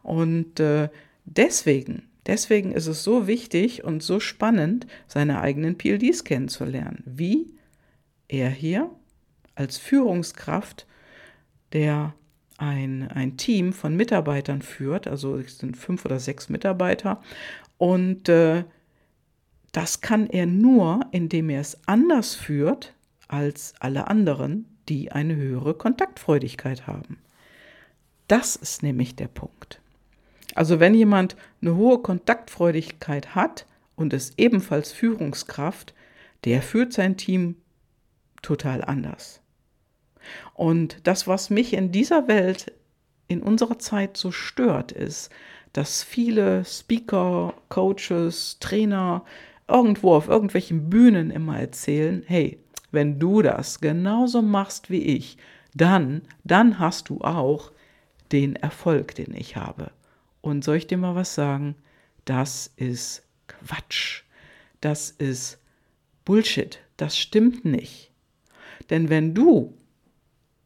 Und 0.04 0.60
äh, 0.60 0.90
deswegen, 1.26 2.04
deswegen 2.26 2.72
ist 2.72 2.88
es 2.88 3.04
so 3.04 3.28
wichtig 3.28 3.84
und 3.84 4.04
so 4.04 4.20
spannend, 4.20 4.88
seine 5.08 5.42
eigenen 5.42 5.78
PLDs 5.78 6.24
kennenzulernen. 6.24 7.04
Wie 7.06 7.54
er 8.28 8.50
hier 8.50 8.90
als 9.56 9.78
Führungskraft, 9.78 10.86
der 11.74 12.14
ein, 12.58 13.10
ein 13.10 13.38
Team 13.38 13.74
von 13.74 13.96
Mitarbeitern 13.96 14.62
führt, 14.62 15.08
also 15.08 15.38
es 15.38 15.58
sind 15.58 15.76
fünf 15.76 16.06
oder 16.06 16.20
sechs 16.20 16.50
Mitarbeiter, 16.50 17.22
und 17.78 18.30
äh, 18.30 18.64
das 19.76 20.00
kann 20.00 20.28
er 20.28 20.46
nur, 20.46 21.02
indem 21.12 21.50
er 21.50 21.60
es 21.60 21.78
anders 21.86 22.34
führt 22.34 22.94
als 23.28 23.74
alle 23.82 24.08
anderen, 24.08 24.78
die 24.88 25.12
eine 25.12 25.36
höhere 25.36 25.74
Kontaktfreudigkeit 25.74 26.88
haben. 26.88 27.20
Das 28.30 28.56
ist 28.56 28.84
nämlich 28.84 29.18
der 29.18 29.28
Punkt. 29.28 29.82
Also 30.54 30.80
wenn 30.80 30.94
jemand 30.94 31.36
eine 31.62 31.76
hohe 31.76 32.00
Kontaktfreudigkeit 32.00 33.36
hat 33.36 33.66
und 33.98 34.14
ist 34.14 34.36
ebenfalls 34.38 34.94
Führungskraft, 34.94 35.94
der 36.46 36.62
führt 36.62 36.94
sein 36.94 37.18
Team 37.18 37.58
total 38.42 38.82
anders. 38.82 39.42
Und 40.54 41.06
das, 41.06 41.28
was 41.28 41.50
mich 41.50 41.74
in 41.74 41.92
dieser 41.92 42.30
Welt, 42.30 42.72
in 43.28 43.44
unserer 43.44 43.78
Zeit 43.78 44.16
so 44.16 44.32
stört, 44.32 44.94
ist, 44.94 45.32
dass 45.74 46.02
viele 46.02 46.64
Speaker, 46.64 47.54
Coaches, 47.68 48.58
Trainer 48.62 49.26
irgendwo 49.68 50.14
auf 50.14 50.28
irgendwelchen 50.28 50.90
Bühnen 50.90 51.32
immer 51.32 51.60
erzählen, 51.60 52.24
hey, 52.26 52.60
wenn 52.92 53.20
du 53.20 53.42
das 53.42 53.82
genauso 53.82 54.42
machst 54.42 54.90
wie 54.90 55.02
ich, 55.02 55.38
dann, 55.74 56.22
dann 56.44 56.80
hast 56.80 57.10
du 57.10 57.22
auch 57.22 57.72
den 58.32 58.56
Erfolg, 58.56 59.16
den 59.16 59.34
ich 59.36 59.56
habe. 59.56 59.92
Und 60.42 60.64
soll 60.64 60.78
ich 60.78 60.88
dir 60.88 60.98
mal 60.98 61.16
was 61.16 61.36
sagen? 61.36 61.76
Das 62.24 62.72
ist 62.78 63.24
Quatsch. 63.48 64.24
Das 64.82 65.10
ist 65.12 65.60
Bullshit. 66.24 66.80
Das 66.98 67.18
stimmt 67.18 67.66
nicht. 67.66 68.12
Denn 68.90 69.10
wenn 69.10 69.34
du 69.34 69.76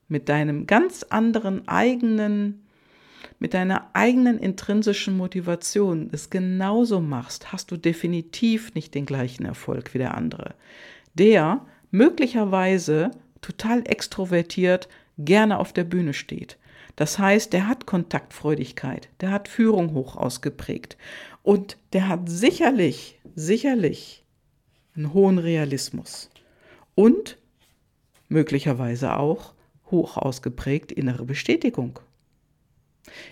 mit 0.07 0.29
deinem 0.29 0.67
ganz 0.67 1.03
anderen 1.03 1.67
eigenen 1.67 2.65
mit 3.39 3.53
deiner 3.53 3.89
eigenen 3.93 4.38
intrinsischen 4.38 5.17
Motivation 5.17 6.10
es 6.12 6.29
genauso 6.29 7.00
machst, 7.00 7.51
hast 7.51 7.72
du 7.72 7.77
definitiv 7.77 8.74
nicht 8.75 8.93
den 8.93 9.05
gleichen 9.05 9.46
Erfolg 9.46 9.93
wie 9.93 9.98
der 9.98 10.15
andere. 10.15 10.53
Der 11.13 11.65
möglicherweise 11.89 13.12
total 13.41 13.81
extrovertiert 13.88 14.89
gerne 15.17 15.58
auf 15.58 15.74
der 15.74 15.86
Bühne 15.86 16.13
steht. 16.13 16.58
Das 16.96 17.17
heißt, 17.17 17.53
der 17.53 17.67
hat 17.67 17.86
Kontaktfreudigkeit, 17.86 19.08
der 19.22 19.31
hat 19.31 19.48
Führung 19.48 19.93
hoch 19.93 20.17
ausgeprägt 20.17 20.98
Und 21.43 21.77
der 21.93 22.10
hat 22.10 22.29
sicherlich, 22.29 23.19
sicherlich 23.36 24.24
einen 24.96 25.13
hohen 25.13 25.38
Realismus 25.38 26.29
und 26.96 27.38
möglicherweise 28.27 29.15
auch 29.15 29.53
hoch 29.89 30.17
ausgeprägt 30.17 30.91
innere 30.91 31.24
Bestätigung. 31.24 32.00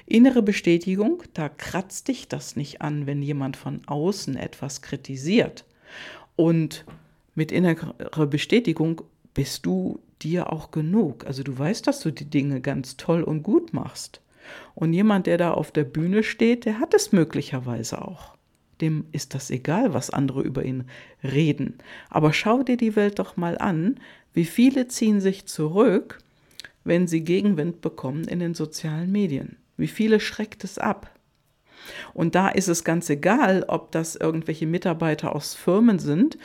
Innere 0.06 0.42
Bestätigung, 0.42 1.24
da 1.34 1.50
kratzt 1.50 2.08
dich 2.08 2.28
das 2.28 2.56
nicht 2.56 2.82
an, 2.82 3.06
wenn 3.06 3.22
jemand 3.22 3.58
von 3.58 3.82
außen 3.86 4.36
etwas 4.36 4.82
kritisiert. 4.82 5.66
Und 6.36 6.86
mit 7.36 7.52
innerer 7.52 8.28
Bestätigung 8.28 9.02
bist 9.34 9.66
du 9.66 10.00
dir 10.22 10.52
auch 10.52 10.72
genug. 10.72 11.26
Also 11.26 11.44
du 11.44 11.58
weißt, 11.58 11.86
dass 11.86 12.00
du 12.00 12.12
die 12.12 12.30
Dinge 12.30 12.62
ganz 12.62 12.98
toll 12.98 13.24
und 13.24 13.44
gut 13.44 13.74
machst. 13.74 14.22
Und 14.76 14.94
jemand, 14.94 15.28
der 15.28 15.38
da 15.38 15.52
auf 15.52 15.72
der 15.72 15.84
Bühne 15.84 16.24
steht, 16.24 16.66
der 16.66 16.80
hat 16.80 16.94
es 16.94 17.12
möglicherweise 17.12 18.02
auch. 18.02 18.36
Dem 18.82 19.06
ist 19.12 19.34
das 19.34 19.50
egal, 19.50 19.94
was 19.94 20.10
andere 20.10 20.42
über 20.42 20.64
ihn 20.64 20.86
reden. 21.24 21.78
Aber 22.10 22.34
schau 22.34 22.64
dir 22.64 22.78
die 22.78 22.96
Welt 22.96 23.20
doch 23.20 23.38
mal 23.38 23.58
an, 23.58 24.00
wie 24.34 24.46
viele 24.46 24.88
ziehen 24.88 25.20
sich 25.20 25.48
zurück, 25.48 26.20
wenn 26.88 27.08
sie 27.08 27.24
Gegenwind 27.24 27.82
bekommen 27.82 28.24
in 28.26 28.40
den 28.40 28.54
sozialen 28.54 29.12
Medien. 29.12 29.58
Wie 29.78 29.88
viele 29.88 30.20
schreckt 30.20 30.64
es 30.64 30.78
ab? 30.78 31.12
Und 32.14 32.36
da 32.36 32.50
ist 32.50 32.68
es 32.68 32.84
ganz 32.84 33.10
egal, 33.10 33.64
ob 33.68 33.92
das 33.92 34.16
irgendwelche 34.16 34.68
Mitarbeiter 34.68 35.36
aus 35.36 35.54
Firmen 35.54 36.00
sind, 36.00 36.38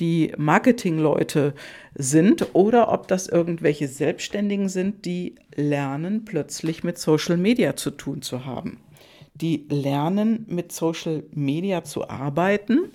die 0.00 0.32
Marketingleute 0.36 1.54
sind 1.94 2.54
oder 2.54 2.92
ob 2.92 3.08
das 3.08 3.26
irgendwelche 3.26 3.88
Selbstständigen 3.88 4.68
sind, 4.68 5.04
die 5.04 5.34
lernen 5.54 6.24
plötzlich 6.24 6.84
mit 6.84 6.98
Social 6.98 7.36
Media 7.36 7.74
zu 7.74 7.90
tun 7.90 8.22
zu 8.22 8.44
haben. 8.44 8.78
Die 9.34 9.66
lernen 9.68 10.46
mit 10.48 10.72
Social 10.72 11.24
Media 11.32 11.84
zu 11.84 12.08
arbeiten, 12.08 12.92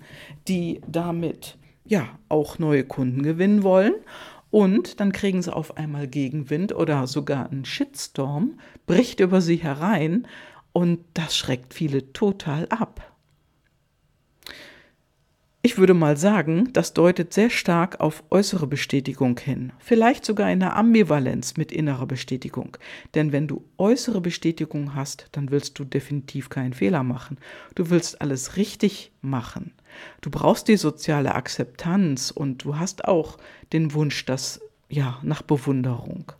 die 0.47 0.81
damit 0.87 1.57
ja 1.85 2.17
auch 2.29 2.59
neue 2.59 2.85
Kunden 2.85 3.23
gewinnen 3.23 3.63
wollen 3.63 3.95
und 4.53 4.99
dann 4.99 5.11
kriegen 5.11 5.41
sie 5.41 5.51
auf 5.51 5.77
einmal 5.77 6.07
Gegenwind 6.07 6.75
oder 6.75 7.07
sogar 7.07 7.49
einen 7.49 7.65
Shitstorm, 7.65 8.59
bricht 8.85 9.19
über 9.19 9.41
sie 9.41 9.55
herein 9.55 10.27
und 10.73 10.99
das 11.15 11.35
schreckt 11.35 11.73
viele 11.73 12.13
total 12.13 12.67
ab. 12.69 13.12
Ich 15.65 15.77
würde 15.77 15.93
mal 15.93 16.17
sagen, 16.17 16.73
das 16.73 16.91
deutet 16.91 17.31
sehr 17.31 17.49
stark 17.49 18.01
auf 18.01 18.25
äußere 18.29 18.67
Bestätigung 18.67 19.39
hin, 19.39 19.71
vielleicht 19.79 20.25
sogar 20.25 20.51
in 20.51 20.59
der 20.59 20.75
Ambivalenz 20.75 21.55
mit 21.55 21.71
innerer 21.71 22.05
Bestätigung. 22.05 22.75
Denn 23.15 23.31
wenn 23.31 23.47
du 23.47 23.63
äußere 23.77 24.19
Bestätigung 24.19 24.93
hast, 24.93 25.29
dann 25.31 25.51
willst 25.51 25.79
du 25.79 25.85
definitiv 25.85 26.49
keinen 26.49 26.73
Fehler 26.73 27.03
machen. 27.03 27.37
Du 27.75 27.89
willst 27.89 28.19
alles 28.19 28.57
richtig 28.57 29.13
machen. 29.21 29.71
Du 30.19 30.29
brauchst 30.29 30.67
die 30.67 30.75
soziale 30.75 31.33
Akzeptanz 31.33 32.29
und 32.29 32.65
du 32.65 32.77
hast 32.77 33.05
auch 33.05 33.37
den 33.71 33.93
Wunsch, 33.93 34.25
dass 34.25 34.59
ja, 34.89 35.17
nach 35.21 35.43
Bewunderung. 35.43 36.33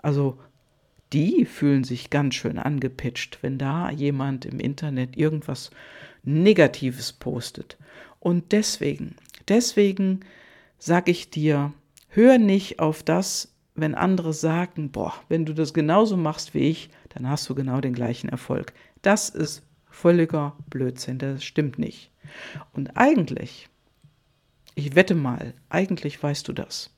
Also 0.00 0.38
die 1.12 1.44
fühlen 1.44 1.82
sich 1.82 2.08
ganz 2.08 2.36
schön 2.36 2.58
angepitcht, 2.58 3.38
wenn 3.42 3.58
da 3.58 3.90
jemand 3.90 4.44
im 4.44 4.60
Internet 4.60 5.16
irgendwas 5.16 5.70
Negatives 6.22 7.12
postet. 7.12 7.76
Und 8.20 8.52
deswegen, 8.52 9.16
deswegen 9.48 10.20
sage 10.78 11.10
ich 11.10 11.30
dir, 11.30 11.72
hör 12.08 12.38
nicht 12.38 12.80
auf 12.80 13.02
das, 13.02 13.54
wenn 13.74 13.94
andere 13.94 14.32
sagen, 14.32 14.90
boah, 14.90 15.14
wenn 15.28 15.44
du 15.44 15.54
das 15.54 15.72
genauso 15.72 16.16
machst 16.16 16.54
wie 16.54 16.68
ich, 16.68 16.90
dann 17.10 17.28
hast 17.28 17.48
du 17.48 17.54
genau 17.54 17.80
den 17.80 17.94
gleichen 17.94 18.28
Erfolg. 18.28 18.72
Das 19.02 19.28
ist 19.28 19.62
völliger 19.90 20.56
Blödsinn, 20.68 21.18
das 21.18 21.44
stimmt 21.44 21.78
nicht. 21.78 22.10
Und 22.72 22.96
eigentlich, 22.96 23.68
ich 24.74 24.94
wette 24.94 25.14
mal, 25.14 25.54
eigentlich 25.68 26.22
weißt 26.22 26.46
du 26.48 26.52
das. 26.52 26.90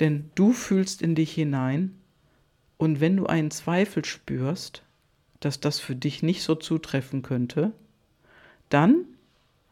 Denn 0.00 0.30
du 0.34 0.52
fühlst 0.52 1.00
in 1.00 1.14
dich 1.14 1.32
hinein 1.32 1.98
und 2.76 3.00
wenn 3.00 3.16
du 3.16 3.26
einen 3.26 3.50
Zweifel 3.50 4.04
spürst, 4.04 4.82
dass 5.40 5.60
das 5.60 5.80
für 5.80 5.94
dich 5.94 6.22
nicht 6.22 6.42
so 6.42 6.54
zutreffen 6.54 7.22
könnte, 7.22 7.72
dann 8.68 9.04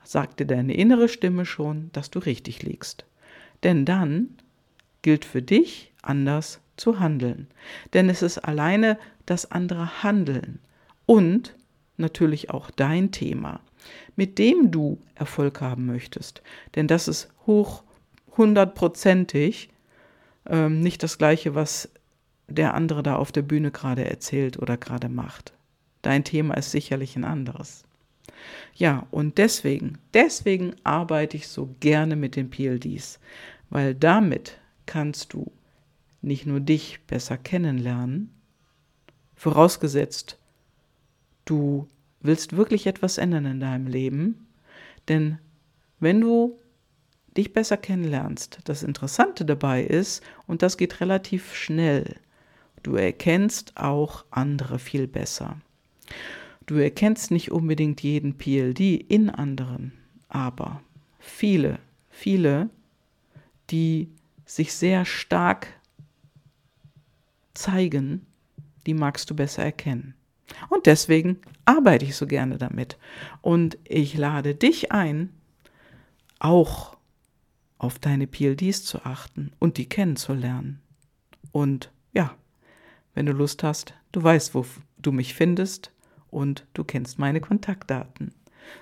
sagt 0.04 0.40
dir 0.40 0.46
deine 0.46 0.74
innere 0.74 1.08
Stimme 1.08 1.46
schon, 1.46 1.90
dass 1.92 2.10
du 2.10 2.18
richtig 2.18 2.62
liegst. 2.62 3.04
Denn 3.62 3.84
dann 3.84 4.36
gilt 5.02 5.24
für 5.24 5.42
dich 5.42 5.92
anders 6.02 6.60
zu 6.76 6.98
handeln. 6.98 7.46
Denn 7.92 8.08
es 8.08 8.22
ist 8.22 8.38
alleine 8.38 8.98
das 9.26 9.50
andere 9.50 10.02
Handeln 10.02 10.58
und 11.06 11.54
natürlich 11.96 12.50
auch 12.50 12.70
dein 12.70 13.12
Thema, 13.12 13.60
mit 14.16 14.38
dem 14.38 14.70
du 14.70 14.98
Erfolg 15.14 15.60
haben 15.60 15.86
möchtest. 15.86 16.42
Denn 16.74 16.88
das 16.88 17.08
ist 17.08 17.28
hoch 17.46 17.82
hundertprozentig 18.36 19.68
ähm, 20.46 20.80
nicht 20.80 21.02
das 21.02 21.18
gleiche, 21.18 21.54
was 21.54 21.90
der 22.48 22.74
andere 22.74 23.02
da 23.02 23.16
auf 23.16 23.32
der 23.32 23.42
Bühne 23.42 23.70
gerade 23.70 24.04
erzählt 24.04 24.58
oder 24.58 24.76
gerade 24.76 25.08
macht. 25.08 25.52
Dein 26.02 26.24
Thema 26.24 26.54
ist 26.54 26.70
sicherlich 26.70 27.16
ein 27.16 27.24
anderes. 27.24 27.84
Ja, 28.74 29.06
und 29.10 29.38
deswegen, 29.38 29.98
deswegen 30.14 30.74
arbeite 30.84 31.36
ich 31.36 31.48
so 31.48 31.74
gerne 31.80 32.16
mit 32.16 32.36
den 32.36 32.50
PLDs, 32.50 33.18
weil 33.70 33.94
damit 33.94 34.58
kannst 34.86 35.32
du 35.32 35.50
nicht 36.22 36.46
nur 36.46 36.60
dich 36.60 37.00
besser 37.06 37.36
kennenlernen, 37.36 38.30
vorausgesetzt, 39.34 40.38
du 41.44 41.88
willst 42.20 42.56
wirklich 42.56 42.86
etwas 42.86 43.18
ändern 43.18 43.46
in 43.46 43.60
deinem 43.60 43.88
Leben, 43.88 44.46
denn 45.08 45.38
wenn 45.98 46.20
du 46.20 46.58
dich 47.36 47.52
besser 47.52 47.76
kennenlernst, 47.76 48.60
das 48.64 48.82
Interessante 48.82 49.44
dabei 49.44 49.82
ist, 49.82 50.22
und 50.46 50.62
das 50.62 50.76
geht 50.76 51.00
relativ 51.00 51.54
schnell, 51.54 52.16
du 52.82 52.96
erkennst 52.96 53.76
auch 53.76 54.24
andere 54.30 54.78
viel 54.78 55.06
besser. 55.06 55.56
Du 56.66 56.76
erkennst 56.76 57.30
nicht 57.30 57.50
unbedingt 57.50 58.02
jeden 58.02 58.38
PLD 58.38 58.80
in 58.80 59.30
anderen, 59.30 59.92
aber 60.28 60.82
viele, 61.18 61.78
viele, 62.10 62.70
die 63.70 64.08
sich 64.44 64.74
sehr 64.74 65.04
stark 65.04 65.68
zeigen, 67.54 68.26
die 68.86 68.94
magst 68.94 69.30
du 69.30 69.34
besser 69.34 69.64
erkennen. 69.64 70.14
Und 70.68 70.86
deswegen 70.86 71.38
arbeite 71.64 72.04
ich 72.04 72.16
so 72.16 72.26
gerne 72.26 72.58
damit. 72.58 72.98
Und 73.40 73.78
ich 73.84 74.16
lade 74.16 74.54
dich 74.54 74.92
ein, 74.92 75.30
auch 76.38 76.96
auf 77.78 77.98
deine 77.98 78.26
PLDs 78.26 78.84
zu 78.84 79.04
achten 79.04 79.52
und 79.58 79.76
die 79.76 79.88
kennenzulernen. 79.88 80.80
Und 81.50 81.90
ja, 82.12 82.36
wenn 83.14 83.26
du 83.26 83.32
Lust 83.32 83.62
hast, 83.62 83.94
du 84.12 84.22
weißt, 84.22 84.54
wo 84.54 84.66
du 84.98 85.12
mich 85.12 85.34
findest 85.34 85.91
und 86.32 86.66
du 86.74 86.82
kennst 86.82 87.18
meine 87.18 87.40
Kontaktdaten. 87.40 88.32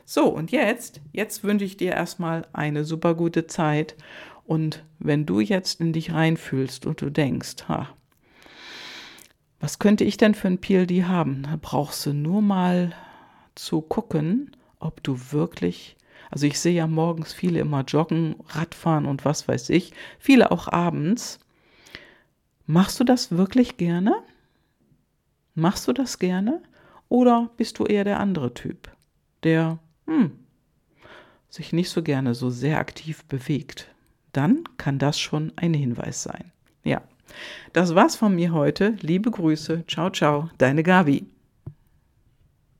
So, 0.04 0.28
und 0.28 0.52
jetzt, 0.52 1.00
jetzt 1.12 1.44
wünsche 1.44 1.64
ich 1.64 1.76
dir 1.76 1.92
erstmal 1.92 2.46
eine 2.52 2.84
super 2.84 3.14
gute 3.14 3.46
Zeit. 3.46 3.96
Und 4.46 4.84
wenn 4.98 5.26
du 5.26 5.40
jetzt 5.40 5.80
in 5.80 5.92
dich 5.92 6.12
reinfühlst 6.12 6.86
und 6.86 7.00
du 7.00 7.10
denkst, 7.10 7.68
ha, 7.68 7.88
was 9.58 9.78
könnte 9.78 10.04
ich 10.04 10.16
denn 10.16 10.34
für 10.34 10.48
ein 10.48 10.60
PLD 10.60 11.04
haben? 11.04 11.42
Da 11.42 11.58
brauchst 11.60 12.06
du 12.06 12.12
nur 12.12 12.40
mal 12.40 12.94
zu 13.54 13.82
gucken, 13.82 14.56
ob 14.78 15.02
du 15.02 15.18
wirklich, 15.32 15.96
also 16.30 16.46
ich 16.46 16.58
sehe 16.58 16.74
ja 16.74 16.86
morgens 16.86 17.32
viele 17.32 17.60
immer 17.60 17.82
joggen, 17.82 18.36
Radfahren 18.48 19.06
und 19.06 19.24
was 19.24 19.48
weiß 19.48 19.68
ich, 19.70 19.92
viele 20.18 20.50
auch 20.50 20.68
abends. 20.68 21.40
Machst 22.66 22.98
du 23.00 23.04
das 23.04 23.32
wirklich 23.32 23.76
gerne? 23.76 24.14
Machst 25.54 25.88
du 25.88 25.92
das 25.92 26.18
gerne? 26.18 26.62
Oder 27.10 27.50
bist 27.56 27.78
du 27.78 27.84
eher 27.84 28.04
der 28.04 28.20
andere 28.20 28.54
Typ, 28.54 28.88
der 29.42 29.80
hm, 30.06 30.30
sich 31.50 31.72
nicht 31.72 31.90
so 31.90 32.02
gerne 32.02 32.34
so 32.34 32.48
sehr 32.50 32.78
aktiv 32.78 33.24
bewegt? 33.24 33.90
Dann 34.32 34.62
kann 34.78 34.98
das 34.98 35.18
schon 35.18 35.52
ein 35.56 35.74
Hinweis 35.74 36.22
sein. 36.22 36.52
Ja, 36.84 37.02
das 37.72 37.96
war's 37.96 38.14
von 38.14 38.34
mir 38.34 38.52
heute. 38.52 38.94
Liebe 39.00 39.32
Grüße. 39.32 39.84
Ciao, 39.88 40.10
ciao, 40.10 40.50
deine 40.56 40.84
Gabi. 40.84 41.26